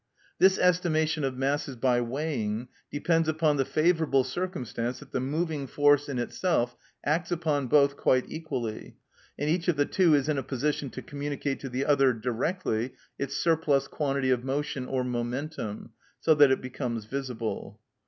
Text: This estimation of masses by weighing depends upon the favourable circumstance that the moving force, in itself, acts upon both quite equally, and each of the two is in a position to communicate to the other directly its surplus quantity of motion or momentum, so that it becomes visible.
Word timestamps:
This 0.39 0.57
estimation 0.57 1.23
of 1.23 1.37
masses 1.37 1.75
by 1.75 2.01
weighing 2.01 2.69
depends 2.91 3.29
upon 3.29 3.57
the 3.57 3.65
favourable 3.65 4.23
circumstance 4.23 4.97
that 4.97 5.11
the 5.11 5.19
moving 5.19 5.67
force, 5.67 6.09
in 6.09 6.17
itself, 6.17 6.75
acts 7.05 7.31
upon 7.31 7.67
both 7.67 7.97
quite 7.97 8.25
equally, 8.27 8.95
and 9.37 9.47
each 9.47 9.67
of 9.67 9.75
the 9.75 9.85
two 9.85 10.15
is 10.15 10.27
in 10.27 10.39
a 10.39 10.41
position 10.41 10.89
to 10.89 11.03
communicate 11.03 11.59
to 11.59 11.69
the 11.69 11.85
other 11.85 12.13
directly 12.13 12.93
its 13.19 13.37
surplus 13.37 13.87
quantity 13.87 14.31
of 14.31 14.43
motion 14.43 14.87
or 14.87 15.03
momentum, 15.03 15.91
so 16.19 16.33
that 16.33 16.49
it 16.49 16.61
becomes 16.63 17.05
visible. 17.05 17.79